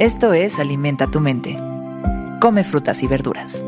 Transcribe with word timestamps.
Esto 0.00 0.32
es 0.32 0.58
Alimenta 0.58 1.08
tu 1.08 1.20
mente. 1.20 1.56
Come 2.40 2.64
frutas 2.64 3.04
y 3.04 3.06
verduras. 3.06 3.64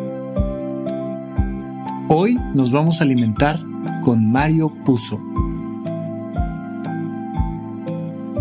Hoy 2.09 2.37
nos 2.53 2.73
vamos 2.73 3.01
a 3.01 3.05
alimentar 3.05 3.61
con 4.03 4.33
Mario 4.33 4.73
Puzo. 4.85 5.21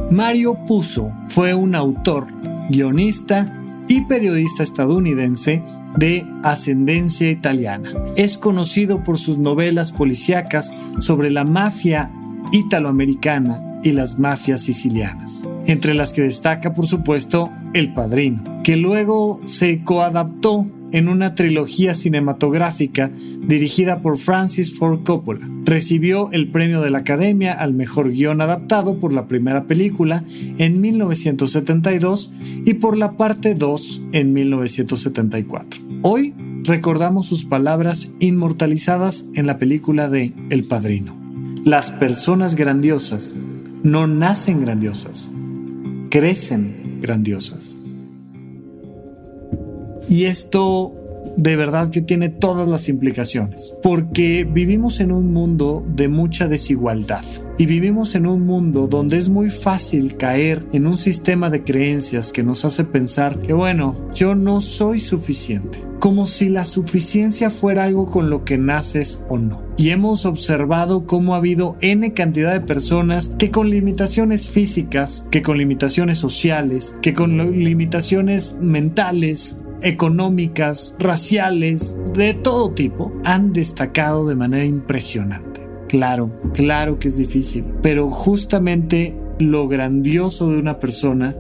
Mario 0.10 0.58
Puzo 0.66 1.12
fue 1.28 1.54
un 1.54 1.76
autor, 1.76 2.26
guionista 2.70 3.54
y 3.88 4.02
periodista 4.02 4.64
estadounidense 4.64 5.62
de 5.96 6.28
ascendencia 6.42 7.30
italiana. 7.30 7.92
Es 8.16 8.40
conocido 8.40 9.04
por 9.04 9.20
sus 9.20 9.38
novelas 9.38 9.92
policíacas 9.92 10.76
sobre 10.98 11.30
la 11.30 11.44
mafia 11.44 12.12
italoamericana 12.52 13.80
y 13.84 13.92
las 13.92 14.18
mafias 14.18 14.62
sicilianas, 14.62 15.44
entre 15.68 15.94
las 15.94 16.14
que 16.14 16.24
destaca 16.24 16.74
por 16.74 16.88
supuesto 16.88 17.52
El 17.74 17.94
Padrino, 17.94 18.44
que 18.64 18.78
luego 18.78 19.40
se 19.46 19.84
coadaptó 19.84 20.68
en 20.92 21.10
una 21.10 21.36
trilogía 21.36 21.94
cinematográfica 21.94 23.12
dirigida 23.42 24.00
por 24.00 24.18
Francis 24.18 24.78
Ford 24.78 25.04
Coppola. 25.04 25.46
Recibió 25.66 26.32
el 26.32 26.50
premio 26.50 26.82
de 26.82 26.90
la 26.90 27.00
Academia 27.00 27.54
al 27.54 27.74
mejor 27.74 28.12
guion 28.12 28.40
adaptado 28.40 28.98
por 29.00 29.12
la 29.12 29.28
primera 29.28 29.66
película 29.66 30.24
en 30.58 30.80
1972 30.80 32.32
y 32.64 32.76
por 32.76 32.98
la 32.98 33.18
parte 33.18 33.56
2 33.56 34.04
en 34.14 34.34
1974. 34.34 35.82
Hoy 36.02 36.34
recordamos 36.64 37.28
sus 37.28 37.44
palabras 37.44 38.12
inmortalizadas 38.20 39.28
en 39.34 39.48
la 39.48 39.58
película 39.58 40.10
de 40.10 40.34
El 40.50 40.64
Padrino. 40.64 41.16
Las 41.66 41.92
personas 41.92 42.56
grandiosas 42.56 43.36
no 43.84 44.08
nacen 44.08 44.62
grandiosas, 44.62 45.32
crecen 46.10 47.00
grandiosas. 47.02 47.76
Y 50.08 50.26
esto 50.26 50.94
de 51.38 51.56
verdad 51.56 51.90
que 51.90 52.02
tiene 52.02 52.30
todas 52.30 52.68
las 52.68 52.88
implicaciones, 52.88 53.74
porque 53.82 54.48
vivimos 54.50 55.00
en 55.00 55.12
un 55.12 55.34
mundo 55.34 55.86
de 55.88 56.08
mucha 56.08 56.48
desigualdad 56.48 57.24
y 57.58 57.66
vivimos 57.66 58.16
en 58.16 58.28
un 58.28 58.46
mundo 58.46 58.88
donde 58.88 59.18
es 59.18 59.30
muy 59.30 59.50
fácil 59.50 60.18
caer 60.18 60.64
en 60.72 60.88
un 60.88 60.98
sistema 60.98 61.50
de 61.50 61.64
creencias 61.64 62.32
que 62.32 62.44
nos 62.44 62.66
hace 62.66 62.84
pensar 62.84 63.42
que 63.42 63.54
bueno, 63.54 63.96
yo 64.14 64.36
no 64.36 64.62
soy 64.62 65.00
suficiente, 65.00 65.80
como 66.00 66.28
si 66.28 66.50
la 66.50 66.66
suficiencia 66.66 67.50
fuera 67.50 67.86
algo 67.86 68.10
con 68.10 68.30
lo 68.30 68.46
que 68.46 68.58
naces 68.58 69.20
o 69.30 69.38
no. 69.38 69.64
Y 69.78 69.90
hemos 69.90 70.26
observado 70.26 71.06
cómo 71.06 71.34
ha 71.34 71.38
habido 71.38 71.76
N 71.82 72.14
cantidad 72.14 72.54
de 72.54 72.62
personas 72.62 73.34
que 73.38 73.52
con 73.52 73.70
limitaciones 73.70 74.48
físicas, 74.48 75.26
que 75.32 75.42
con 75.42 75.58
limitaciones 75.58 76.18
sociales, 76.18 76.96
que 77.02 77.14
con 77.14 77.38
limitaciones 77.52 78.56
mentales, 78.60 79.58
económicas, 79.82 80.96
raciales, 81.00 81.96
de 82.14 82.34
todo 82.34 82.72
tipo, 82.72 83.14
han 83.24 83.54
destacado 83.54 84.28
de 84.28 84.36
manera 84.36 84.66
impresionante. 84.66 85.68
Claro, 85.88 86.32
claro 86.54 86.98
que 86.98 87.10
es 87.10 87.18
difícil, 87.18 87.64
pero 87.82 88.10
justamente 88.10 89.16
lo 89.40 89.68
grandioso 89.68 90.50
de 90.50 90.58
una 90.58 90.80
persona 90.80 91.36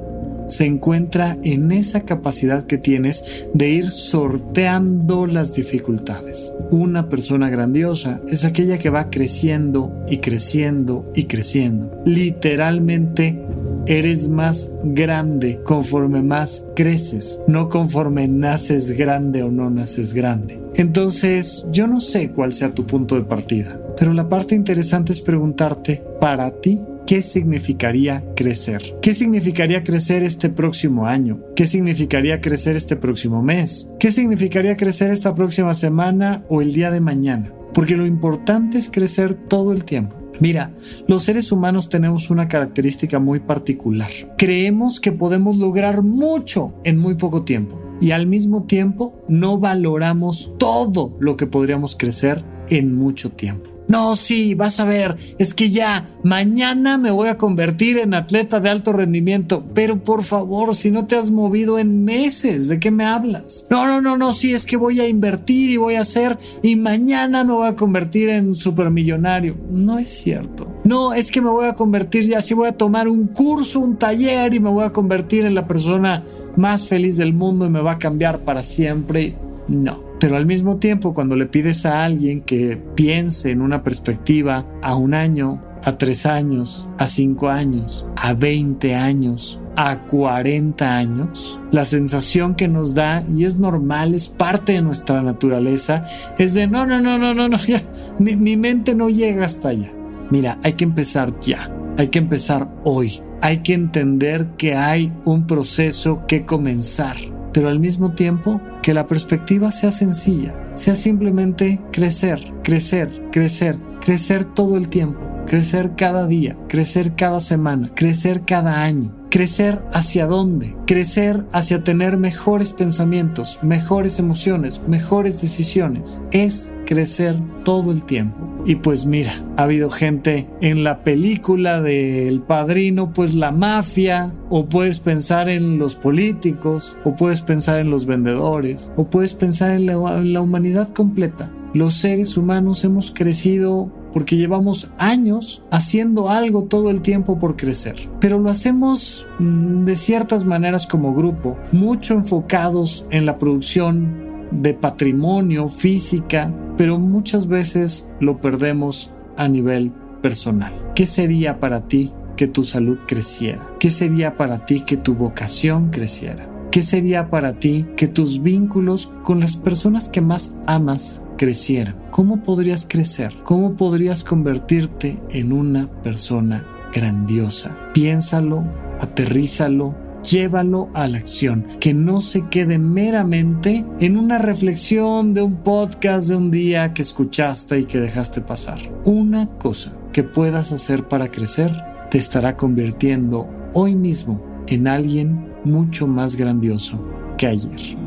se 0.47 0.65
encuentra 0.65 1.37
en 1.43 1.71
esa 1.71 2.01
capacidad 2.01 2.65
que 2.65 2.77
tienes 2.77 3.25
de 3.53 3.69
ir 3.69 3.91
sorteando 3.91 5.27
las 5.27 5.53
dificultades. 5.53 6.53
Una 6.71 7.09
persona 7.09 7.49
grandiosa 7.49 8.21
es 8.27 8.45
aquella 8.45 8.77
que 8.77 8.89
va 8.89 9.09
creciendo 9.09 9.91
y 10.09 10.17
creciendo 10.17 11.11
y 11.15 11.23
creciendo. 11.25 12.01
Literalmente 12.05 13.39
eres 13.87 14.27
más 14.27 14.71
grande 14.83 15.61
conforme 15.63 16.21
más 16.21 16.65
creces, 16.75 17.39
no 17.47 17.69
conforme 17.69 18.27
naces 18.27 18.91
grande 18.91 19.43
o 19.43 19.51
no 19.51 19.69
naces 19.69 20.13
grande. 20.13 20.59
Entonces, 20.75 21.65
yo 21.71 21.87
no 21.87 22.01
sé 22.01 22.31
cuál 22.31 22.51
sea 22.51 22.73
tu 22.73 22.85
punto 22.85 23.15
de 23.15 23.23
partida, 23.23 23.79
pero 23.97 24.13
la 24.13 24.27
parte 24.27 24.55
interesante 24.55 25.13
es 25.13 25.21
preguntarte, 25.21 26.03
para 26.19 26.51
ti, 26.51 26.81
¿Qué 27.07 27.21
significaría 27.21 28.23
crecer? 28.35 28.95
¿Qué 28.99 29.13
significaría 29.13 29.83
crecer 29.83 30.23
este 30.23 30.49
próximo 30.49 31.05
año? 31.05 31.39
¿Qué 31.55 31.67
significaría 31.67 32.41
crecer 32.41 32.75
este 32.75 32.95
próximo 32.95 33.43
mes? 33.43 33.91
¿Qué 33.99 34.09
significaría 34.09 34.75
crecer 34.75 35.11
esta 35.11 35.35
próxima 35.35 35.75
semana 35.75 36.43
o 36.49 36.63
el 36.63 36.73
día 36.73 36.89
de 36.89 37.01
mañana? 37.01 37.53
Porque 37.75 37.95
lo 37.95 38.07
importante 38.07 38.79
es 38.79 38.89
crecer 38.89 39.37
todo 39.47 39.71
el 39.71 39.85
tiempo. 39.85 40.15
Mira, 40.39 40.73
los 41.07 41.21
seres 41.21 41.51
humanos 41.51 41.89
tenemos 41.89 42.31
una 42.31 42.47
característica 42.47 43.19
muy 43.19 43.39
particular. 43.39 44.09
Creemos 44.35 44.99
que 44.99 45.11
podemos 45.11 45.57
lograr 45.57 46.01
mucho 46.01 46.73
en 46.83 46.97
muy 46.97 47.13
poco 47.13 47.43
tiempo 47.43 47.79
y 48.01 48.11
al 48.11 48.25
mismo 48.25 48.63
tiempo 48.63 49.23
no 49.29 49.59
valoramos 49.59 50.53
todo 50.57 51.15
lo 51.19 51.37
que 51.37 51.45
podríamos 51.45 51.95
crecer 51.95 52.43
en 52.67 52.95
mucho 52.95 53.29
tiempo. 53.29 53.74
No, 53.87 54.15
sí, 54.15 54.55
vas 54.55 54.79
a 54.79 54.85
ver, 54.85 55.15
es 55.37 55.53
que 55.53 55.69
ya 55.69 56.09
mañana 56.23 56.97
me 56.97 57.11
voy 57.11 57.29
a 57.29 57.37
convertir 57.37 57.99
en 57.99 58.13
atleta 58.13 58.59
de 58.59 58.69
alto 58.69 58.93
rendimiento, 58.93 59.63
pero 59.73 60.03
por 60.03 60.23
favor, 60.23 60.75
si 60.75 60.89
no 60.89 61.05
te 61.05 61.15
has 61.15 61.29
movido 61.31 61.77
en 61.77 62.03
meses, 62.03 62.67
¿de 62.67 62.79
qué 62.79 62.89
me 62.89 63.05
hablas? 63.05 63.67
No, 63.69 63.85
no, 63.85 64.01
no, 64.01 64.17
no, 64.17 64.33
sí, 64.33 64.53
es 64.53 64.65
que 64.65 64.77
voy 64.77 64.99
a 65.01 65.07
invertir 65.07 65.69
y 65.69 65.77
voy 65.77 65.95
a 65.95 66.01
hacer 66.01 66.37
y 66.63 66.75
mañana 66.75 67.43
me 67.43 67.53
voy 67.53 67.67
a 67.67 67.75
convertir 67.75 68.29
en 68.29 68.55
supermillonario. 68.55 69.55
No 69.69 69.99
es 69.99 70.09
cierto. 70.09 70.67
No, 70.83 71.13
es 71.13 71.31
que 71.31 71.41
me 71.41 71.49
voy 71.49 71.67
a 71.67 71.73
convertir 71.73 72.27
ya, 72.27 72.41
sí 72.41 72.53
voy 72.53 72.69
a 72.69 72.77
tomar 72.77 73.07
un 73.07 73.27
curso, 73.27 73.79
un 73.79 73.97
taller 73.97 74.53
y 74.53 74.59
me 74.59 74.69
voy 74.69 74.85
a 74.85 74.91
convertir 74.91 75.45
en 75.45 75.55
la 75.55 75.67
persona 75.67 76.23
más 76.55 76.87
feliz 76.87 77.17
del 77.17 77.33
mundo 77.33 77.65
y 77.65 77.69
me 77.69 77.81
va 77.81 77.93
a 77.93 77.99
cambiar 77.99 78.39
para 78.39 78.63
siempre. 78.63 79.35
No. 79.67 80.14
Pero 80.25 80.37
al 80.37 80.47
mismo 80.47 80.77
tiempo, 80.77 81.13
cuando 81.13 81.35
le 81.35 81.45
pides 81.45 81.85
a 81.85 82.03
alguien 82.03 82.41
que 82.41 82.81
piense 82.95 83.51
en 83.51 83.61
una 83.61 83.83
perspectiva 83.83 84.65
a 84.81 84.95
un 84.95 85.13
año, 85.13 85.63
a 85.83 85.99
tres 85.99 86.25
años, 86.25 86.89
a 86.97 87.05
cinco 87.05 87.49
años, 87.49 88.07
a 88.15 88.33
veinte 88.33 88.95
años, 88.95 89.61
a 89.75 90.07
40 90.07 90.97
años, 90.97 91.61
la 91.71 91.85
sensación 91.85 92.55
que 92.55 92.67
nos 92.67 92.95
da, 92.95 93.21
y 93.37 93.45
es 93.45 93.59
normal, 93.59 94.15
es 94.15 94.27
parte 94.27 94.71
de 94.71 94.81
nuestra 94.81 95.21
naturaleza, 95.21 96.07
es 96.39 96.55
de 96.55 96.65
no, 96.65 96.87
no, 96.87 96.99
no, 96.99 97.19
no, 97.19 97.35
no, 97.35 97.47
no, 97.47 97.57
ya, 97.67 97.83
mi, 98.17 98.35
mi 98.35 98.57
mente 98.57 98.95
no 98.95 99.11
llega 99.11 99.45
hasta 99.45 99.69
allá. 99.69 99.93
Mira, 100.31 100.57
hay 100.63 100.73
que 100.73 100.85
empezar 100.85 101.39
ya, 101.39 101.71
hay 101.99 102.07
que 102.07 102.17
empezar 102.17 102.67
hoy, 102.83 103.21
hay 103.43 103.59
que 103.59 103.75
entender 103.75 104.47
que 104.57 104.73
hay 104.73 105.13
un 105.23 105.45
proceso 105.45 106.23
que 106.27 106.45
comenzar 106.45 107.34
pero 107.55 107.69
al 107.69 107.79
mismo 107.79 108.11
tiempo 108.11 108.59
que 108.81 108.93
la 108.93 109.07
perspectiva 109.07 109.71
sea 109.71 109.89
sencilla, 109.89 110.53
sea 110.73 110.93
simplemente 110.93 111.79
crecer, 111.93 112.51
crecer, 112.65 113.29
crecer, 113.31 113.79
crecer 114.01 114.43
todo 114.53 114.75
el 114.75 114.89
tiempo, 114.89 115.21
crecer 115.47 115.93
cada 115.95 116.27
día, 116.27 116.57
crecer 116.67 117.15
cada 117.15 117.39
semana, 117.39 117.89
crecer 117.95 118.41
cada 118.45 118.83
año 118.83 119.15
¿Crecer 119.35 119.81
hacia 119.91 120.27
dónde? 120.27 120.77
Crecer 120.87 121.45
hacia 121.51 121.83
tener 121.83 122.15
mejores 122.15 122.71
pensamientos, 122.71 123.59
mejores 123.63 124.17
emociones, 124.17 124.81
mejores 124.87 125.41
decisiones. 125.41 126.21
Es 126.31 126.71
crecer 126.85 127.37
todo 127.63 127.91
el 127.91 128.03
tiempo. 128.03 128.55
Y 128.65 128.77
pues 128.77 129.05
mira, 129.05 129.33
ha 129.57 129.63
habido 129.63 129.91
gente 129.91 130.49
en 130.59 130.83
la 130.83 131.03
película 131.03 131.81
del 131.81 132.41
padrino, 132.41 133.13
pues 133.13 133.35
la 133.35 133.51
mafia, 133.51 134.33
o 134.49 134.65
puedes 134.65 134.99
pensar 134.99 135.49
en 135.49 135.77
los 135.77 135.93
políticos, 135.93 136.97
o 137.03 137.15
puedes 137.15 137.41
pensar 137.41 137.79
en 137.79 137.91
los 137.91 138.07
vendedores, 138.07 138.91
o 138.95 139.05
puedes 139.05 139.35
pensar 139.35 139.71
en 139.71 139.85
la, 139.85 140.41
humanidad 140.41 140.89
completa. 140.93 141.51
Los 141.75 141.95
seres 141.95 142.37
humanos 142.37 142.83
hemos 142.85 143.11
crecido 143.11 143.91
porque 144.13 144.37
llevamos 144.37 144.89
años 144.97 145.61
haciendo 145.71 146.29
algo 146.29 146.63
todo 146.63 146.89
el 146.89 147.01
tiempo 147.01 147.37
por 147.37 147.57
crecer. 147.57 148.09
Pero 148.21 148.39
lo 148.39 148.49
hacemos 148.49 149.27
mm, 149.39 149.83
de 149.83 149.95
ciertas 149.97 150.45
maneras 150.45 150.87
como 150.87 151.13
grupo, 151.13 151.57
mucho 151.73 152.13
enfocados 152.13 153.05
en 153.11 153.25
la 153.25 153.37
producción 153.37 154.24
de 154.61 154.73
patrimonio, 154.73 155.67
física, 155.67 156.53
pero 156.77 156.99
muchas 156.99 157.47
veces 157.47 158.09
lo 158.19 158.39
perdemos 158.41 159.11
a 159.37 159.47
nivel 159.47 159.91
personal. 160.21 160.73
¿Qué 160.95 161.05
sería 161.05 161.59
para 161.59 161.87
ti 161.87 162.11
que 162.35 162.47
tu 162.47 162.63
salud 162.63 162.97
creciera? 163.07 163.67
¿Qué 163.79 163.89
sería 163.89 164.37
para 164.37 164.65
ti 164.65 164.81
que 164.81 164.97
tu 164.97 165.15
vocación 165.15 165.89
creciera? 165.89 166.49
¿Qué 166.71 166.81
sería 166.81 167.29
para 167.29 167.53
ti 167.53 167.85
que 167.95 168.07
tus 168.07 168.41
vínculos 168.41 169.11
con 169.23 169.39
las 169.39 169.55
personas 169.55 170.09
que 170.09 170.21
más 170.21 170.55
amas 170.65 171.21
crecieran? 171.37 171.95
¿Cómo 172.11 172.43
podrías 172.43 172.85
crecer? 172.89 173.33
¿Cómo 173.43 173.75
podrías 173.75 174.23
convertirte 174.23 175.21
en 175.29 175.53
una 175.53 175.87
persona 176.01 176.65
grandiosa? 176.93 177.77
Piénsalo, 177.93 178.63
aterrízalo, 178.99 179.95
llévalo 180.25 180.89
a 180.93 181.07
la 181.07 181.17
acción, 181.17 181.65
que 181.79 181.93
no 181.93 182.21
se 182.21 182.47
quede 182.49 182.77
meramente 182.77 183.85
en 183.99 184.17
una 184.17 184.37
reflexión 184.37 185.33
de 185.33 185.41
un 185.41 185.57
podcast 185.57 186.29
de 186.29 186.35
un 186.35 186.51
día 186.51 186.93
que 186.93 187.01
escuchaste 187.01 187.79
y 187.79 187.85
que 187.85 187.99
dejaste 187.99 188.41
pasar. 188.41 188.79
Una 189.05 189.47
cosa 189.57 189.93
que 190.11 190.23
puedas 190.23 190.71
hacer 190.71 191.07
para 191.07 191.31
crecer 191.31 191.71
te 192.09 192.17
estará 192.17 192.57
convirtiendo 192.57 193.49
hoy 193.73 193.95
mismo 193.95 194.41
en 194.67 194.87
alguien 194.87 195.53
mucho 195.63 196.07
más 196.07 196.35
grandioso 196.35 196.99
que 197.37 197.47
ayer. 197.47 197.97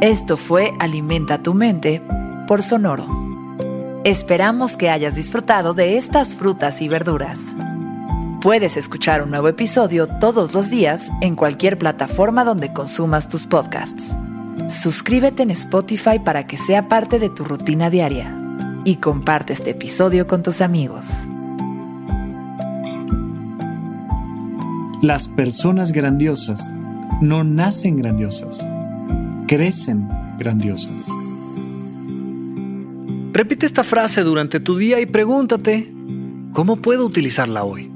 Esto 0.00 0.36
fue 0.36 0.72
Alimenta 0.78 1.42
tu 1.42 1.54
mente 1.54 2.02
por 2.46 2.62
Sonoro. 2.62 3.06
Esperamos 4.04 4.76
que 4.76 4.90
hayas 4.90 5.16
disfrutado 5.16 5.74
de 5.74 5.96
estas 5.96 6.36
frutas 6.36 6.82
y 6.82 6.88
verduras. 6.88 7.56
Puedes 8.40 8.76
escuchar 8.76 9.22
un 9.22 9.30
nuevo 9.30 9.48
episodio 9.48 10.06
todos 10.06 10.52
los 10.52 10.70
días 10.70 11.10
en 11.22 11.36
cualquier 11.36 11.78
plataforma 11.78 12.44
donde 12.44 12.72
consumas 12.72 13.28
tus 13.28 13.46
podcasts. 13.46 14.16
Suscríbete 14.68 15.42
en 15.42 15.50
Spotify 15.52 16.18
para 16.22 16.46
que 16.46 16.58
sea 16.58 16.86
parte 16.86 17.18
de 17.18 17.30
tu 17.30 17.44
rutina 17.44 17.88
diaria 17.88 18.36
y 18.84 18.96
comparte 18.96 19.54
este 19.54 19.70
episodio 19.70 20.26
con 20.26 20.42
tus 20.42 20.60
amigos. 20.60 21.06
Las 25.02 25.28
personas 25.28 25.92
grandiosas 25.92 26.74
no 27.22 27.42
nacen 27.42 27.96
grandiosas, 27.96 28.68
crecen 29.48 30.08
grandiosas. 30.38 31.06
Repite 33.32 33.64
esta 33.64 33.82
frase 33.82 34.22
durante 34.22 34.60
tu 34.60 34.76
día 34.76 35.00
y 35.00 35.06
pregúntate, 35.06 35.92
¿cómo 36.52 36.76
puedo 36.76 37.06
utilizarla 37.06 37.64
hoy? 37.64 37.95